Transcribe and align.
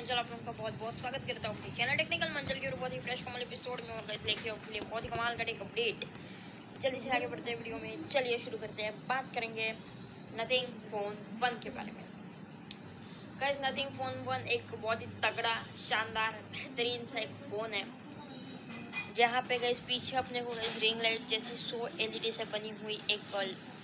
मंजल 0.00 0.16
आप 0.16 0.30
लोगों 0.30 0.44
का 0.44 0.52
बहुत 0.58 0.74
बहुत 0.80 0.98
स्वागत 0.98 1.24
करता 1.28 1.48
हूँ 1.48 1.72
चैनल 1.76 1.96
टेक्निकल 1.96 2.28
मंचल 2.34 2.58
के 2.58 2.68
बहुत 2.70 2.92
ही 2.92 2.98
फ्रेश 2.98 3.22
कमल 3.22 3.40
एपिसोड 3.42 3.80
में 3.80 3.90
और 3.94 4.06
गाइस 4.06 4.24
लेके 4.26 4.50
आपके 4.50 4.72
लिए 4.72 4.80
बहुत 4.82 5.04
ही 5.04 5.08
कमाल 5.08 5.36
का 5.36 5.44
एक 5.44 5.60
अपडेट 5.60 6.04
चलिए 6.82 7.10
आगे 7.10 7.26
बढ़ते 7.26 7.50
हैं 7.50 7.56
वीडियो 7.58 7.78
में। 7.78 8.08
चलिए 8.08 8.38
शुरू 8.38 8.58
करते 8.58 8.82
हैं। 8.82 8.92
बात 9.08 9.34
करेंगे 9.34 9.68
नथिंग 10.40 10.66
फ़ोन 10.90 11.18
वन 11.42 11.58
के 11.62 11.70
बारे 11.70 11.92
में। 11.92 12.04
गाइस 13.40 13.58
नथिंग 13.64 13.90
फ़ोन 13.98 14.24
वन 14.24 14.46
एक 14.48 14.74
बहुत 14.76 15.02
ही 15.02 15.06
तगड़ा, 15.24 15.54
शानदार, 15.80 16.40
बेहतरीन 16.52 17.04
सा 17.06 17.18
एक 17.18 17.34
फ़ोन 17.50 17.74
है। 17.74 17.84
जहाँ 19.16 19.42
पे 19.48 19.58
गई 19.58 19.74
पीछे 19.88 20.16
अपने 20.16 20.40
को 20.40 20.54
गई 20.54 20.78
रिंग 20.80 21.02
लाइट 21.02 21.28
जैसी 21.28 21.56
सो 21.58 21.88
एलईडी 21.88 22.32
से 22.32 22.44
बनी 22.56 22.72
हुई 22.82 23.00
एक 23.10 23.36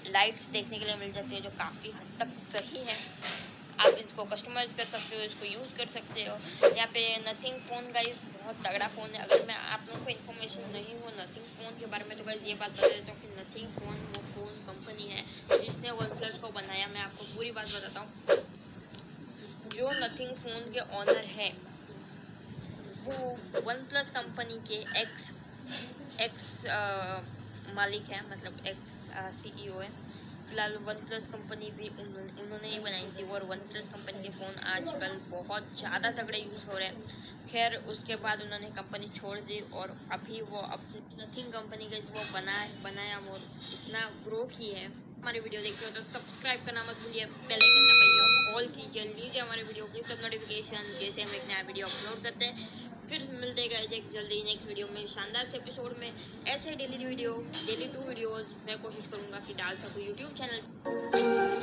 लाइट्स 0.09 0.49
देखने 0.49 0.79
के 0.79 0.85
लिए 0.85 0.97
मिल 0.97 1.13
जाती 1.13 1.35
है, 1.35 1.43
जो 1.43 1.51
काफ़ी 1.59 1.91
हद 1.91 2.19
तक 2.21 2.37
सही 2.51 2.85
है। 2.85 2.99
इसको 4.17 4.25
कस्टमाइज 4.29 4.73
कर 4.73 4.85
सकते 4.89 5.17
हो 5.17 5.23
इसको 5.23 5.47
यूज़ 5.47 5.73
कर 5.77 5.89
सकते 5.95 6.23
हो। 6.25 6.35
यहाँ 6.77 6.87
पे 6.93 7.01
नथिंग 7.25 7.57
फ़ोन 7.69 7.91
का 7.93 8.03
बहुत 8.03 8.63
तगड़ा 8.67 8.87
फ़ोन 8.95 9.11
है। 9.15 9.21
अगर 9.23 9.43
मैं 9.49 9.57
आप 9.73 9.83
लोगों 9.89 10.05
को 10.05 10.11
इन्फॉर्मेशन 10.11 10.71
नहीं 10.73 10.95
हो 11.01 11.11
नथिंग 11.19 11.45
फ़ोन 11.57 11.77
के 11.81 11.87
बारे 11.95 12.05
में 12.09 12.17
तो 12.19 12.25
गाइज़ 12.25 12.47
ये 12.49 12.55
बात 12.63 12.71
बता 12.79 12.89
देता 12.89 13.13
हूँ 13.13 13.21
कि 13.21 13.29
नथिंग 13.41 13.69
फ़ोन 13.75 13.99
वो 14.15 14.23
फ़ोन 14.31 14.55
कंपनी 14.69 15.09
है 15.11 15.21
जिसने 15.61 15.91
वन 16.01 16.17
प्लस 16.17 16.39
को 16.41 16.49
बनाया। 16.57 16.87
मैं 16.95 17.03
आपको 17.03 17.25
पूरी 17.35 17.51
बात 17.59 17.69
बताता 17.75 18.01
हूँ। 18.01 18.09
जो 19.77 19.91
नथिंग 20.01 20.33
फ़ोन 20.37 20.73
के 20.73 20.81
ऑनर 21.01 21.25
है 21.37 21.51
वो 23.05 23.17
वन 23.69 23.85
प्लस 23.91 24.11
कंपनी 24.17 24.59
के 24.69 24.81
एक्स 25.03 25.33
एक्स 26.23 26.49
आ, 26.69 26.81
मालिक 27.77 28.11
है 28.11 28.21
मतलब 28.31 28.67
एक्स 28.67 28.97
सीईओ 29.43 29.81
है। 29.81 29.91
फ़िलहाल 30.49 30.77
वन 30.87 31.01
प्लस 31.07 31.27
कंपनी 31.29 31.71
भी 31.79 31.89
उन्होंने 32.01 32.69
ही 32.69 32.79
बनाई 32.81 33.07
थी 33.17 33.23
और 33.29 33.45
वन 33.47 33.63
प्लस 33.71 33.89
कंपनी 33.89 34.23
के 34.23 34.31
फ़ोन 34.31 34.59
आजकल 34.75 35.17
बहुत 35.31 35.73
ज़्यादा 35.79 36.11
तगड़े 36.19 36.39
यूज़ 36.39 36.67
हो 36.67 36.79
रहे 36.79 36.89
हैं। 36.89 37.03
खैर, 37.49 37.75
उसके 37.89 38.17
बाद 38.23 38.43
उन्होंने 38.43 38.71
कंपनी 38.77 39.09
छोड़ 39.17 39.39
दी 39.41 39.61
और 39.75 39.97
अभी 40.13 40.41
वो 40.45 40.61
अपनी 40.61 41.01
नथिंग 41.23 41.53
कंपनी 41.53 41.91
का 41.91 41.99
वो 42.11 42.25
बना, 42.33 42.59
बनाया 42.85 43.19
वो 43.27 43.37
इतना 43.37 44.09
ग्रो 44.25 44.45
की 44.57 44.71
है। 44.71 44.87
हमारी 44.87 45.41
वीडियो 45.41 45.63
देख 45.63 45.81
रहे 45.81 45.91
हो 45.91 45.97
तो 45.97 46.03
सब्सक्राइब 46.05 46.65
करना 46.67 46.83
मत 46.83 47.03
भूलिए 47.03 47.25
पहले 47.27 47.96
दबाइए 48.57 48.69
की 48.75 48.85
जल 48.93 49.09
लीजिए 49.17 49.41
हमारे 49.41 49.63
वीडियो 49.63 49.85
की 49.95 50.03
सब 50.03 50.23
नोटिफिकेशन 50.23 50.87
जैसे 51.01 51.23
हम 51.23 51.35
एक 51.35 51.43
नया 51.49 51.61
वीडियो 51.67 51.87
अपलोड 51.87 52.23
करते 52.25 52.45
हैं। 52.45 52.69
फिर 53.09 53.27
मिलते 53.41 53.67
गए 53.69 53.97
एक 53.97 54.09
जल्दी 54.13 54.43
नेक्स्ट 54.45 54.69
वीडियो 54.69 54.87
में, 54.95 55.05
शानदार 55.07 55.45
से 55.47 55.57
एपिसोड 55.57 55.97
में। 56.01 56.11
ऐसे 56.55 56.75
daily 56.77 57.05
video 57.05 57.33
daily 57.57 57.87
two 57.89 58.09
videos 58.09 58.55
मैं 58.67 58.79
कोशिश 58.83 59.07
करूँगा 59.13 59.41
कि 59.47 59.55
डाल 59.61 59.77
सकूँ 59.85 60.07
यूट्यूब 60.07 60.35
चैनल 60.41 61.47